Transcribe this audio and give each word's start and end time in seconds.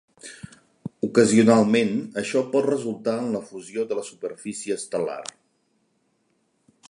Ocasionalment, 1.07 1.91
això 2.21 2.41
pot 2.55 2.69
resultar 2.69 3.15
en 3.25 3.29
la 3.35 3.43
fusió 3.51 3.87
de 3.91 3.99
la 4.01 4.07
superfície 4.09 4.79
estel·lar. 4.81 5.21